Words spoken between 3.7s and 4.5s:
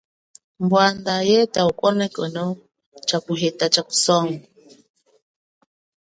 cha kusongo.